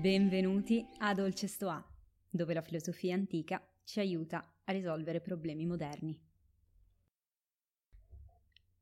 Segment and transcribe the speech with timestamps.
[0.00, 1.86] Benvenuti a Dolce Stoa,
[2.30, 6.18] dove la filosofia antica ci aiuta a risolvere problemi moderni.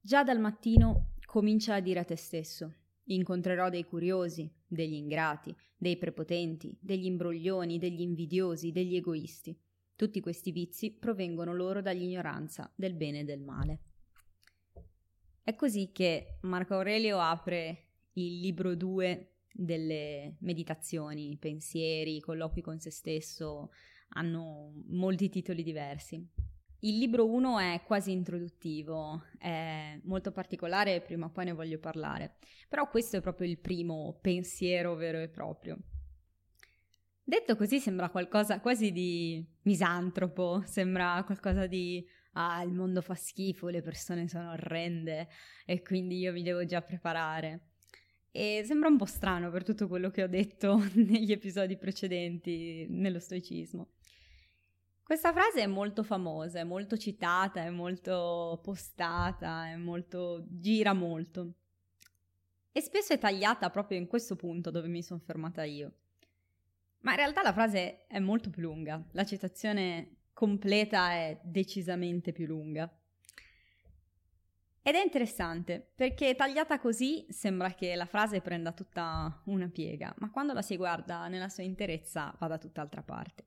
[0.00, 2.72] Già dal mattino comincia a dire a te stesso:
[3.06, 9.60] incontrerò dei curiosi, degli ingrati, dei prepotenti, degli imbroglioni, degli invidiosi, degli egoisti.
[9.96, 13.80] Tutti questi vizi provengono loro dall'ignoranza del bene e del male.
[15.42, 22.90] È così che Marco Aurelio apre il libro 2 delle meditazioni, pensieri, colloqui con se
[22.90, 23.70] stesso,
[24.10, 26.26] hanno molti titoli diversi.
[26.80, 32.36] Il libro 1 è quasi introduttivo, è molto particolare, prima o poi ne voglio parlare,
[32.68, 35.76] però questo è proprio il primo pensiero vero e proprio.
[37.24, 43.68] Detto così sembra qualcosa quasi di misantropo, sembra qualcosa di ah, il mondo fa schifo,
[43.68, 45.28] le persone sono orrende
[45.66, 47.67] e quindi io mi devo già preparare.
[48.30, 53.18] E sembra un po' strano per tutto quello che ho detto negli episodi precedenti nello
[53.18, 53.88] stoicismo.
[55.02, 61.54] Questa frase è molto famosa, è molto citata, è molto postata, è molto gira molto.
[62.70, 65.92] E spesso è tagliata proprio in questo punto dove mi sono fermata io.
[67.00, 72.46] Ma in realtà la frase è molto più lunga, la citazione completa è decisamente più
[72.46, 72.92] lunga.
[74.82, 80.30] Ed è interessante perché tagliata così sembra che la frase prenda tutta una piega, ma
[80.30, 83.44] quando la si guarda nella sua interezza va da tutt'altra parte.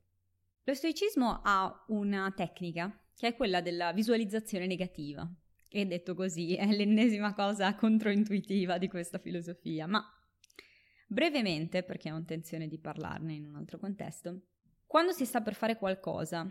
[0.64, 5.28] Lo stoicismo ha una tecnica che è quella della visualizzazione negativa,
[5.68, 10.04] e detto così è l'ennesima cosa controintuitiva di questa filosofia, ma
[11.08, 14.42] brevemente, perché ho intenzione di parlarne in un altro contesto,
[14.86, 16.46] quando si sta per fare qualcosa,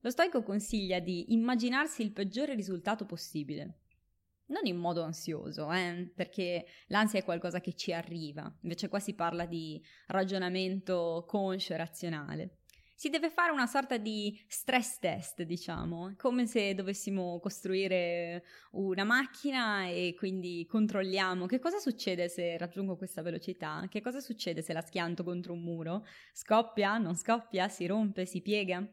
[0.00, 3.80] lo stoico consiglia di immaginarsi il peggiore risultato possibile.
[4.46, 9.14] Non in modo ansioso, eh, perché l'ansia è qualcosa che ci arriva, invece qua si
[9.14, 12.54] parla di ragionamento conscio e razionale.
[13.00, 19.86] Si deve fare una sorta di stress test, diciamo, come se dovessimo costruire una macchina
[19.86, 21.46] e quindi controlliamo.
[21.46, 25.62] Che cosa succede se raggiungo questa velocità, che cosa succede se la schianto contro un
[25.62, 26.04] muro,
[26.34, 28.86] scoppia, non scoppia, si rompe, si piega.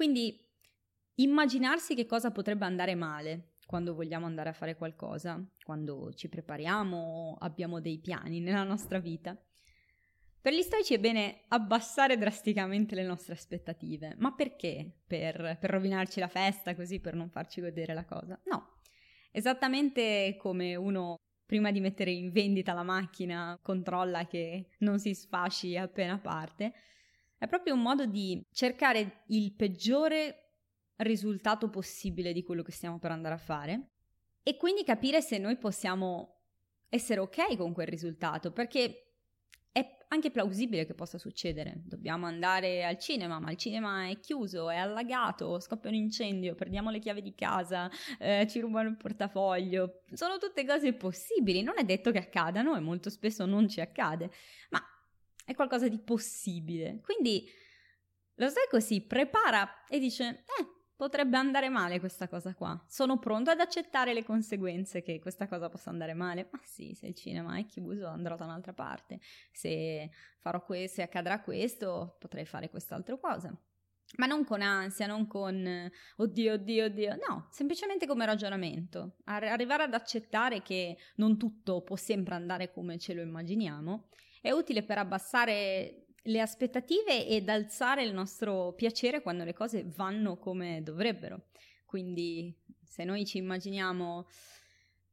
[0.00, 0.34] Quindi
[1.16, 7.36] immaginarsi che cosa potrebbe andare male quando vogliamo andare a fare qualcosa, quando ci prepariamo,
[7.38, 9.38] abbiamo dei piani nella nostra vita.
[10.40, 14.14] Per gli stoici è bene abbassare drasticamente le nostre aspettative.
[14.16, 14.90] Ma perché?
[15.06, 18.40] Per, per rovinarci la festa così, per non farci godere la cosa?
[18.46, 18.80] No.
[19.30, 25.76] Esattamente come uno prima di mettere in vendita la macchina controlla che non si sfasci
[25.76, 26.72] appena parte,
[27.40, 30.50] è proprio un modo di cercare il peggiore
[30.96, 33.92] risultato possibile di quello che stiamo per andare a fare
[34.42, 36.42] e quindi capire se noi possiamo
[36.90, 39.12] essere ok con quel risultato, perché
[39.72, 41.80] è anche plausibile che possa succedere.
[41.86, 46.90] Dobbiamo andare al cinema, ma il cinema è chiuso, è allagato, scoppia un incendio, perdiamo
[46.90, 50.02] le chiavi di casa, eh, ci rubano il portafoglio.
[50.12, 54.30] Sono tutte cose possibili, non è detto che accadano e molto spesso non ci accade,
[54.68, 54.82] ma
[55.50, 57.00] è qualcosa di possibile.
[57.02, 57.44] Quindi
[58.34, 62.80] lo stoico si prepara e dice, eh, potrebbe andare male questa cosa qua.
[62.86, 66.48] Sono pronto ad accettare le conseguenze che questa cosa possa andare male.
[66.52, 69.18] Ma sì, se il cinema è chiuso andrò da un'altra parte.
[69.50, 73.52] Se farò questo, se accadrà questo, potrei fare quest'altra cosa.
[74.18, 79.16] Ma non con ansia, non con oddio, oddio, oddio, no, semplicemente come ragionamento.
[79.24, 84.08] arrivare ad accettare che non tutto può sempre andare come ce lo immaginiamo
[84.40, 90.36] è utile per abbassare le aspettative ed alzare il nostro piacere quando le cose vanno
[90.38, 91.46] come dovrebbero.
[91.86, 94.28] Quindi se noi ci immaginiamo,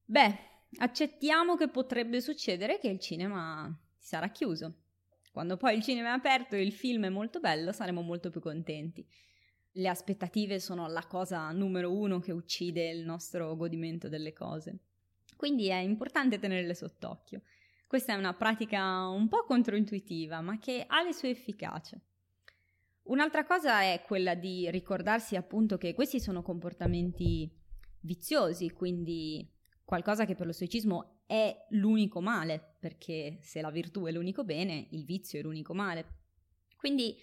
[0.06, 0.38] beh,
[0.80, 4.82] accettiamo che potrebbe succedere che il cinema sarà chiuso.
[5.32, 8.42] Quando poi il cinema è aperto e il film è molto bello, saremo molto più
[8.42, 9.08] contenti.
[9.74, 14.80] Le aspettative sono la cosa numero uno che uccide il nostro godimento delle cose.
[15.36, 17.44] Quindi è importante tenerle sott'occhio.
[17.88, 22.02] Questa è una pratica un po' controintuitiva, ma che ha le sue efficacie.
[23.04, 27.50] Un'altra cosa è quella di ricordarsi appunto che questi sono comportamenti
[28.02, 29.50] viziosi, quindi
[29.86, 34.88] qualcosa che per lo stoicismo è l'unico male, perché se la virtù è l'unico bene,
[34.92, 36.06] il vizio è l'unico male.
[36.76, 37.16] Quindi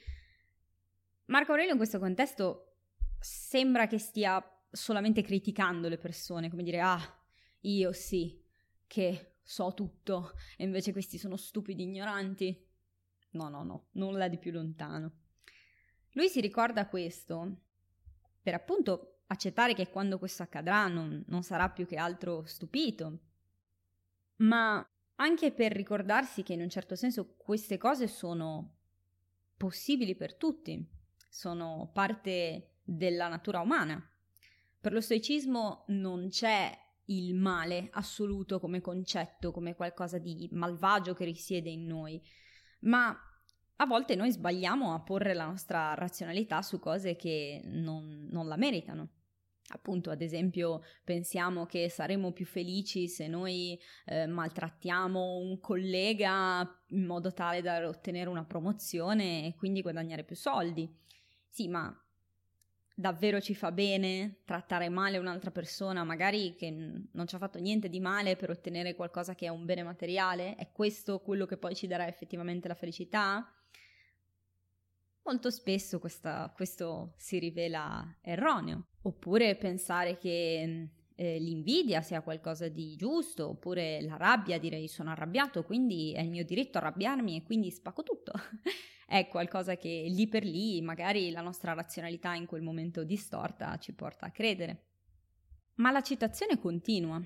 [1.27, 2.77] Marco Aurelio in questo contesto
[3.21, 6.99] sembra che stia solamente criticando le persone, come dire, ah,
[7.61, 8.43] io sì,
[8.87, 12.67] che so tutto e invece questi sono stupidi ignoranti.
[13.33, 15.13] No, no, no, nulla di più lontano.
[16.13, 17.61] Lui si ricorda questo
[18.43, 23.19] per appunto accettare che quando questo accadrà non, non sarà più che altro stupito,
[24.37, 24.87] ma
[25.17, 28.77] anche per ricordarsi che in un certo senso queste cose sono
[29.57, 30.87] possibili per tutti,
[31.29, 34.01] sono parte della natura umana.
[34.81, 41.25] Per lo stoicismo non c'è il male assoluto come concetto, come qualcosa di malvagio che
[41.25, 42.21] risiede in noi,
[42.81, 43.17] ma
[43.77, 48.57] a volte noi sbagliamo a porre la nostra razionalità su cose che non, non la
[48.57, 49.09] meritano.
[49.69, 57.07] Appunto, ad esempio, pensiamo che saremo più felici se noi eh, maltrattiamo un collega in
[57.07, 60.95] modo tale da ottenere una promozione e quindi guadagnare più soldi.
[61.49, 61.99] Sì, ma
[62.95, 67.89] davvero ci fa bene trattare male un'altra persona, magari che non ci ha fatto niente
[67.89, 70.55] di male per ottenere qualcosa che è un bene materiale?
[70.55, 73.53] È questo quello che poi ci darà effettivamente la felicità?
[75.25, 78.89] Molto spesso questa, questo si rivela erroneo.
[79.03, 85.65] Oppure pensare che eh, l'invidia sia qualcosa di giusto, oppure la rabbia, direi sono arrabbiato,
[85.65, 88.33] quindi è il mio diritto arrabbiarmi e quindi spacco tutto.
[89.07, 93.93] è qualcosa che lì per lì magari la nostra razionalità in quel momento distorta ci
[93.93, 94.85] porta a credere.
[95.77, 97.23] Ma la citazione continua.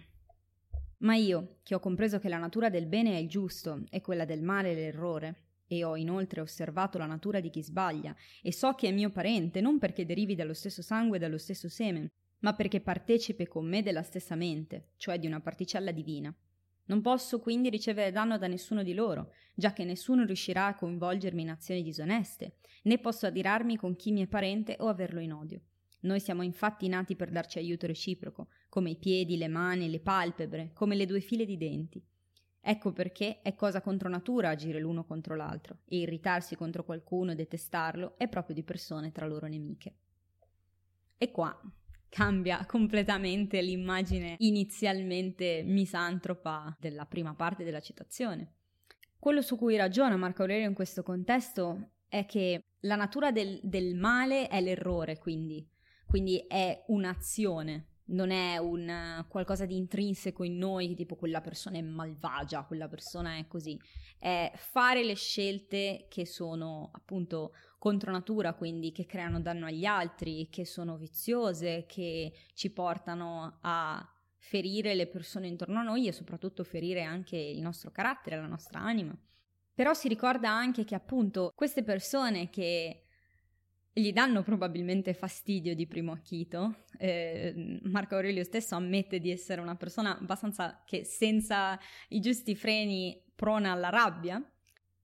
[0.99, 4.25] Ma io, che ho compreso che la natura del bene è il giusto e quella
[4.25, 8.89] del male l'errore, e ho inoltre osservato la natura di chi sbaglia, e so che
[8.89, 12.11] è mio parente non perché derivi dallo stesso sangue e dallo stesso seme,
[12.41, 16.35] ma perché partecipe con me della stessa mente, cioè di una particella divina.
[16.89, 21.43] Non posso quindi ricevere danno da nessuno di loro, già che nessuno riuscirà a coinvolgermi
[21.43, 25.61] in azioni disoneste, né posso adirarmi con chi mi è parente o averlo in odio.
[26.01, 30.71] Noi siamo infatti nati per darci aiuto reciproco, come i piedi, le mani, le palpebre,
[30.73, 32.03] come le due file di denti.
[32.61, 37.35] Ecco perché è cosa contro natura agire l'uno contro l'altro e irritarsi contro qualcuno e
[37.35, 39.95] detestarlo è proprio di persone tra loro nemiche.
[41.19, 41.59] E qua
[42.09, 48.55] cambia completamente l'immagine inizialmente misantropa della prima parte della citazione.
[49.19, 53.95] Quello su cui ragiona Marco Aurelio in questo contesto è che la natura del, del
[53.95, 55.67] male è l'errore, quindi,
[56.07, 61.83] quindi è un'azione, non è un qualcosa di intrinseco in noi, tipo quella persona è
[61.83, 63.79] malvagia, quella persona è così.
[64.19, 70.49] È fare le scelte che sono appunto contro natura, quindi che creano danno agli altri,
[70.51, 76.65] che sono viziose, che ci portano a ferire le persone intorno a noi e soprattutto
[76.65, 79.17] ferire anche il nostro carattere, la nostra anima.
[79.75, 83.05] Però si ricorda anche che appunto queste persone che
[83.99, 86.85] gli danno probabilmente fastidio di primo acchito.
[86.99, 91.79] Eh, Marco Aurelio stesso ammette di essere una persona abbastanza che senza
[92.09, 94.43] i giusti freni prona alla rabbia.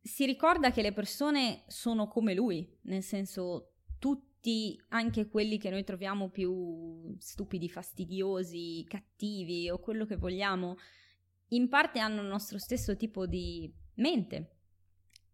[0.00, 5.84] Si ricorda che le persone sono come lui, nel senso tutti, anche quelli che noi
[5.84, 10.76] troviamo più stupidi, fastidiosi, cattivi o quello che vogliamo,
[11.48, 14.53] in parte hanno il nostro stesso tipo di mente,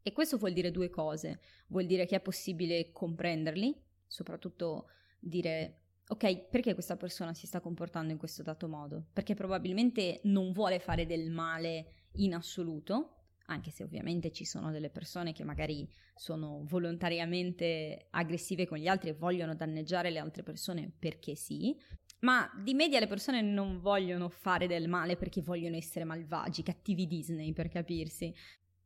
[0.02, 1.40] e questo vuol dire due cose.
[1.68, 3.74] Vuol dire che è possibile comprenderli,
[4.06, 4.86] soprattutto
[5.18, 5.80] dire
[6.10, 9.06] ok, perché questa persona si sta comportando in questo dato modo?
[9.12, 13.14] Perché probabilmente non vuole fare del male in assoluto,
[13.46, 19.10] anche se ovviamente ci sono delle persone che magari sono volontariamente aggressive con gli altri
[19.10, 21.76] e vogliono danneggiare le altre persone perché sì,
[22.20, 27.06] ma di media le persone non vogliono fare del male perché vogliono essere malvagi, cattivi
[27.06, 28.34] Disney per capirsi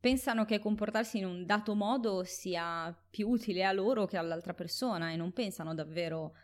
[0.04, 5.10] pensano che comportarsi in un dato modo sia più utile a loro che all'altra persona
[5.10, 6.34] e non pensano davvero,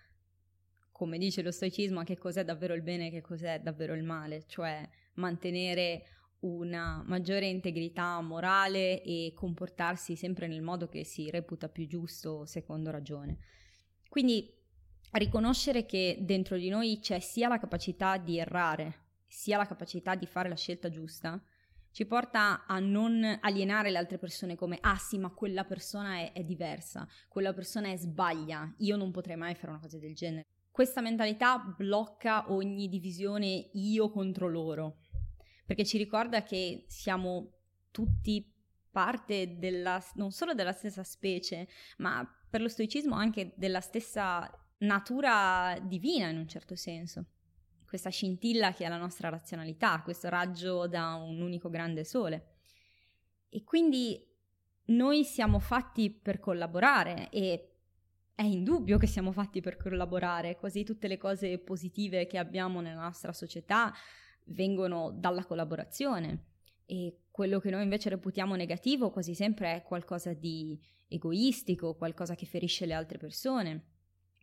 [0.90, 4.02] come dice lo stoicismo, a che cos'è davvero il bene e che cos'è davvero il
[4.02, 6.04] male, cioè mantenere
[6.38, 12.90] una maggiore integrità morale e comportarsi sempre nel modo che si reputa più giusto secondo
[12.90, 13.40] ragione.
[14.08, 14.50] Quindi
[15.10, 20.24] riconoscere che dentro di noi c'è sia la capacità di errare, sia la capacità di
[20.24, 21.38] fare la scelta giusta,
[21.92, 26.32] ci porta a non alienare le altre persone come ah sì ma quella persona è,
[26.32, 30.46] è diversa, quella persona è sbaglia, io non potrei mai fare una cosa del genere.
[30.70, 34.98] Questa mentalità blocca ogni divisione io contro loro,
[35.66, 37.52] perché ci ricorda che siamo
[37.90, 38.48] tutti
[38.90, 41.68] parte della, non solo della stessa specie,
[41.98, 47.26] ma per lo stoicismo anche della stessa natura divina in un certo senso
[47.90, 52.58] questa scintilla che è la nostra razionalità, questo raggio da un unico grande sole.
[53.48, 54.24] E quindi
[54.90, 57.72] noi siamo fatti per collaborare e
[58.32, 63.02] è indubbio che siamo fatti per collaborare, quasi tutte le cose positive che abbiamo nella
[63.02, 63.92] nostra società
[64.44, 66.44] vengono dalla collaborazione
[66.86, 72.46] e quello che noi invece reputiamo negativo quasi sempre è qualcosa di egoistico, qualcosa che
[72.46, 73.89] ferisce le altre persone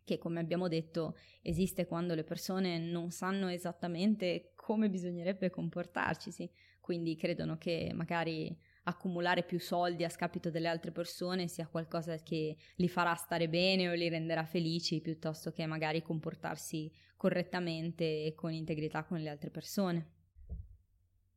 [0.08, 6.50] che come abbiamo detto esiste quando le persone non sanno esattamente come bisognerebbe comportarci, sì.
[6.80, 12.56] quindi credono che magari accumulare più soldi a scapito delle altre persone sia qualcosa che
[12.76, 18.50] li farà stare bene o li renderà felici piuttosto che magari comportarsi correttamente e con
[18.50, 20.12] integrità con le altre persone.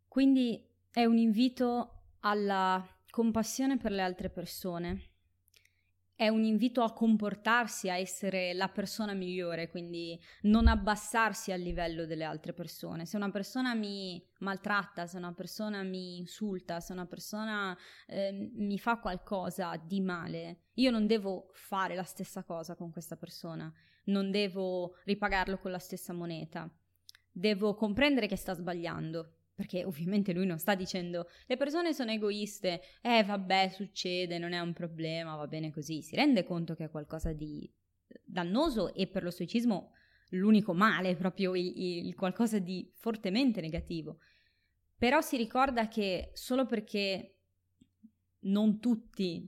[0.08, 5.11] Quindi è un invito alla compassione per le altre persone
[6.22, 12.06] è un invito a comportarsi, a essere la persona migliore, quindi non abbassarsi al livello
[12.06, 13.08] delle altre persone.
[13.08, 17.76] Se una persona mi maltratta, se una persona mi insulta, se una persona
[18.06, 23.16] eh, mi fa qualcosa di male, io non devo fare la stessa cosa con questa
[23.16, 23.74] persona,
[24.06, 26.72] non devo ripagarlo con la stessa moneta.
[27.32, 32.82] Devo comprendere che sta sbagliando, perché ovviamente lui non sta dicendo le persone sono egoiste,
[33.00, 36.90] eh vabbè succede, non è un problema, va bene così, si rende conto che è
[36.90, 37.72] qualcosa di
[38.24, 39.94] dannoso e per lo stoicismo
[40.30, 44.18] l'unico male, proprio il, il qualcosa di fortemente negativo.
[44.98, 47.36] Però si ricorda che solo perché
[48.46, 49.48] non tutti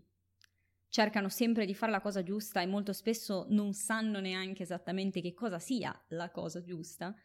[0.89, 5.33] cercano sempre di fare la cosa giusta e molto spesso non sanno neanche esattamente che
[5.33, 7.15] cosa sia la cosa giusta,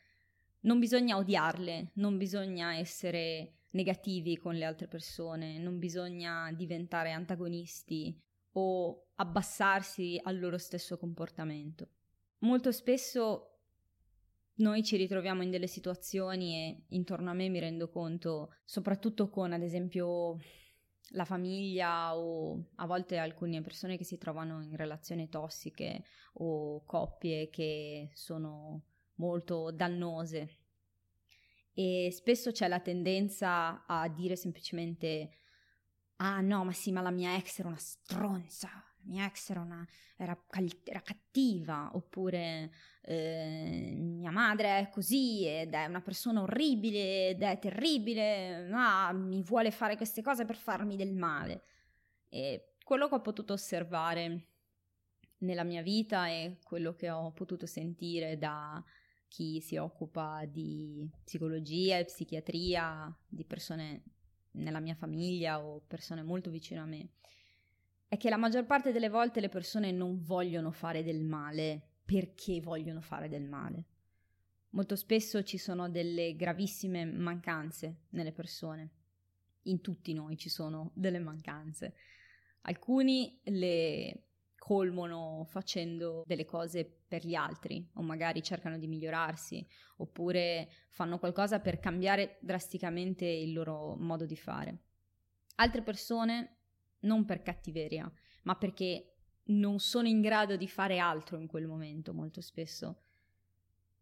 [0.61, 8.19] non bisogna odiarle, non bisogna essere negativi con le altre persone, non bisogna diventare antagonisti
[8.53, 11.89] o abbassarsi al loro stesso comportamento.
[12.39, 13.59] Molto spesso
[14.59, 19.53] noi ci ritroviamo in delle situazioni e intorno a me mi rendo conto, soprattutto con
[19.53, 20.39] ad esempio
[21.13, 26.03] la famiglia o a volte alcune persone che si trovano in relazioni tossiche
[26.35, 28.83] o coppie che sono
[29.19, 30.57] molto dannose.
[31.73, 35.31] E spesso c'è la tendenza a dire semplicemente
[36.17, 39.61] ah no ma sì ma la mia ex era una stronza la mia ex era,
[39.61, 40.37] una, era,
[40.85, 42.73] era cattiva oppure
[43.03, 49.43] eh, mia madre è così ed è una persona orribile ed è terribile ah, mi
[49.43, 51.63] vuole fare queste cose per farmi del male.
[52.29, 54.47] E quello che ho potuto osservare
[55.39, 58.83] nella mia vita e quello che ho potuto sentire da
[59.29, 64.03] chi si occupa di psicologia e psichiatria, di persone
[64.53, 67.11] nella mia famiglia o persone molto vicino a me,
[68.09, 72.61] è che la maggior parte delle volte le persone non vogliono fare del male perché
[72.61, 73.85] vogliono fare del male.
[74.71, 78.91] Molto spesso ci sono delle gravissime mancanze nelle persone.
[79.65, 81.95] In tutti noi ci sono delle mancanze.
[82.63, 84.28] Alcuni le
[84.59, 89.67] colmono facendo delle cose per gli altri o magari cercano di migliorarsi
[89.99, 94.79] oppure fanno qualcosa per cambiare drasticamente il loro modo di fare.
[95.57, 96.57] Altre persone
[97.01, 98.11] non per cattiveria,
[98.43, 103.03] ma perché non sono in grado di fare altro in quel momento molto spesso.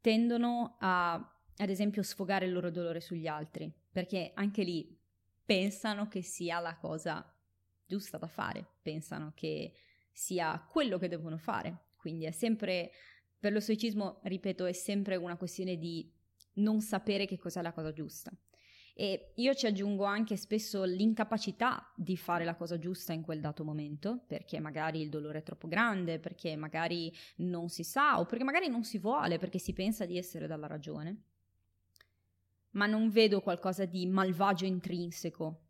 [0.01, 4.99] Tendono a, ad esempio, sfogare il loro dolore sugli altri, perché anche lì
[5.45, 7.25] pensano che sia la cosa
[7.87, 9.73] giusta da fare, pensano che
[10.17, 11.89] sia quello che devono fare.
[11.99, 12.91] Quindi è sempre,
[13.39, 16.11] per lo stoicismo, ripeto, è sempre una questione di
[16.55, 18.33] non sapere che cos'è la cosa giusta.
[18.95, 23.63] E io ci aggiungo anche spesso l'incapacità di fare la cosa giusta in quel dato
[23.63, 28.43] momento, perché magari il dolore è troppo grande, perché magari non si sa o perché
[28.43, 31.25] magari non si vuole, perché si pensa di essere dalla ragione.
[32.71, 35.61] Ma non vedo qualcosa di malvagio intrinseco.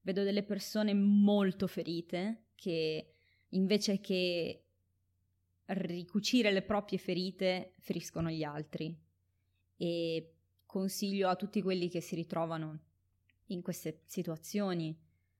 [0.00, 3.15] Vedo delle persone molto ferite che
[3.56, 4.62] invece che
[5.66, 8.96] ricucire le proprie ferite, feriscono gli altri.
[9.76, 10.34] E
[10.64, 12.78] consiglio a tutti quelli che si ritrovano
[13.46, 14.96] in queste situazioni,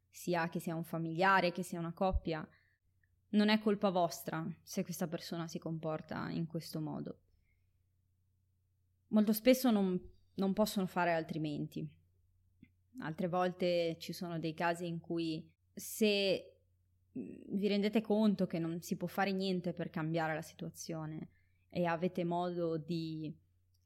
[0.09, 2.47] sia che sia un familiare, che sia una coppia,
[3.31, 7.19] non è colpa vostra se questa persona si comporta in questo modo.
[9.09, 10.01] Molto spesso non,
[10.35, 11.87] non possono fare altrimenti.
[13.01, 16.56] Altre volte ci sono dei casi in cui se
[17.19, 21.29] vi rendete conto che non si può fare niente per cambiare la situazione?
[21.71, 23.35] E avete modo di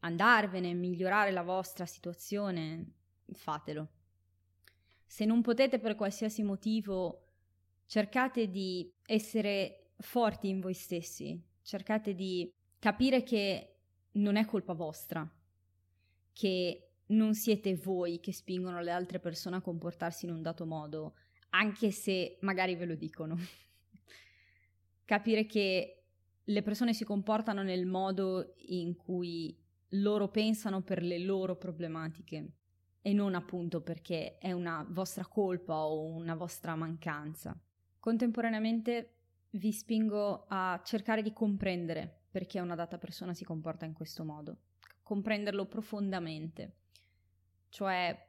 [0.00, 2.92] andarvene, migliorare la vostra situazione,
[3.32, 3.88] fatelo.
[5.06, 7.26] Se non potete per qualsiasi motivo,
[7.86, 13.76] cercate di essere forti in voi stessi, cercate di capire che
[14.12, 15.28] non è colpa vostra,
[16.32, 21.14] che non siete voi che spingono le altre persone a comportarsi in un dato modo,
[21.50, 23.36] anche se magari ve lo dicono.
[25.04, 26.02] Capire che
[26.42, 29.56] le persone si comportano nel modo in cui
[29.94, 32.52] loro pensano per le loro problematiche
[33.02, 37.58] e non appunto perché è una vostra colpa o una vostra mancanza.
[37.98, 39.14] Contemporaneamente
[39.50, 44.58] vi spingo a cercare di comprendere perché una data persona si comporta in questo modo,
[45.02, 46.76] comprenderlo profondamente
[47.68, 48.28] Cioè,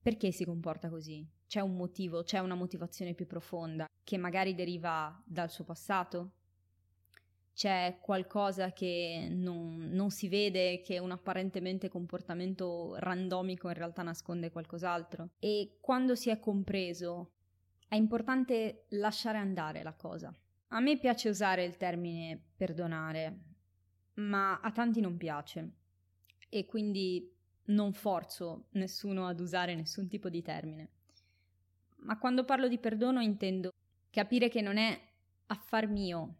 [0.00, 1.26] perché si comporta così?
[1.54, 6.32] C'è un motivo, c'è una motivazione più profonda che magari deriva dal suo passato?
[7.54, 14.50] C'è qualcosa che non, non si vede, che un apparentemente comportamento randomico in realtà nasconde
[14.50, 15.28] qualcos'altro?
[15.38, 17.34] E quando si è compreso,
[17.86, 20.36] è importante lasciare andare la cosa.
[20.70, 23.38] A me piace usare il termine perdonare,
[24.14, 25.70] ma a tanti non piace
[26.48, 27.32] e quindi
[27.66, 30.88] non forzo nessuno ad usare nessun tipo di termine.
[32.04, 33.70] Ma quando parlo di perdono intendo
[34.10, 34.98] capire che non è
[35.46, 36.36] affar mio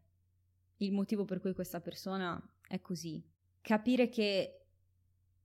[0.78, 3.23] il motivo per cui questa persona è così.
[3.61, 4.66] Capire che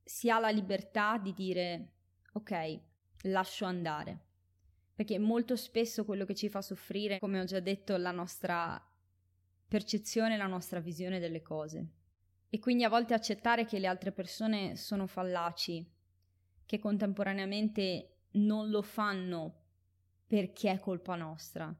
[0.03, 1.93] si ha la libertà di dire
[2.33, 2.79] ok,
[3.23, 4.25] lascio andare.
[4.93, 8.81] Perché molto spesso quello che ci fa soffrire, come ho già detto, è la nostra
[9.67, 11.87] percezione, la nostra visione delle cose.
[12.49, 15.89] E quindi a volte accettare che le altre persone sono fallaci,
[16.65, 19.58] che contemporaneamente non lo fanno
[20.29, 21.75] perché è colpa nostra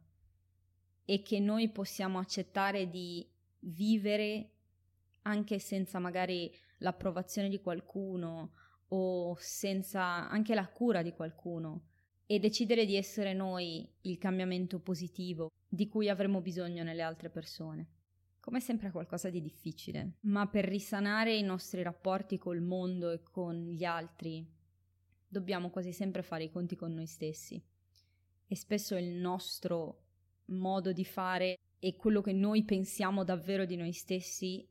[1.06, 3.24] e che noi possiamo accettare di
[3.60, 4.50] vivere
[5.22, 8.54] anche senza magari l'approvazione di qualcuno
[8.88, 11.90] o senza anche la cura di qualcuno
[12.26, 17.88] e decidere di essere noi il cambiamento positivo di cui avremo bisogno nelle altre persone.
[18.40, 23.22] Come sempre è qualcosa di difficile, ma per risanare i nostri rapporti col mondo e
[23.22, 24.44] con gli altri
[25.28, 27.64] dobbiamo quasi sempre fare i conti con noi stessi.
[28.52, 30.06] E spesso il nostro
[30.46, 34.68] modo di fare e quello che noi pensiamo davvero di noi stessi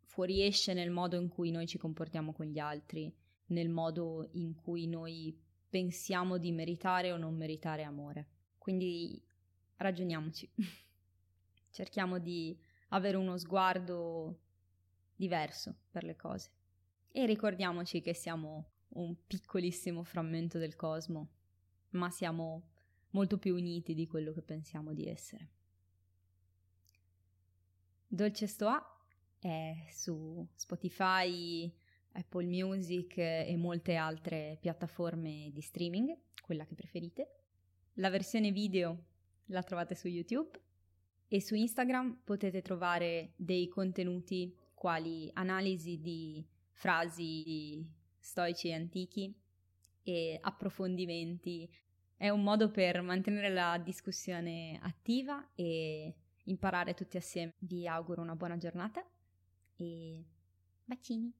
[0.00, 3.14] fuoriesce nel modo in cui noi ci comportiamo con gli altri,
[3.48, 8.28] nel modo in cui noi pensiamo di meritare o non meritare amore.
[8.56, 9.22] Quindi
[9.76, 10.50] ragioniamoci.
[11.70, 12.58] Cerchiamo di
[12.88, 14.38] avere uno sguardo
[15.14, 16.50] diverso per le cose.
[17.12, 21.28] E ricordiamoci che siamo un piccolissimo frammento del cosmo,
[21.90, 22.62] ma siamo
[23.10, 25.48] molto più uniti di quello che pensiamo di essere.
[28.06, 28.82] Dolce Stoa
[29.38, 31.72] è su Spotify,
[32.12, 37.34] Apple Music e molte altre piattaforme di streaming, quella che preferite.
[37.94, 39.04] La versione video
[39.46, 40.58] la trovate su YouTube
[41.28, 47.86] e su Instagram potete trovare dei contenuti quali analisi di frasi di
[48.18, 49.34] stoici antichi
[50.02, 51.68] e approfondimenti.
[52.18, 56.12] È un modo per mantenere la discussione attiva e
[56.46, 57.54] imparare tutti assieme.
[57.58, 59.06] Vi auguro una buona giornata
[59.76, 60.24] e
[60.84, 61.32] bacini!